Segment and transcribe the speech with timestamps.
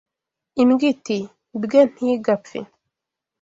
[0.61, 1.17] Imbwa iti
[1.61, 2.59] Bwe nti Gapfe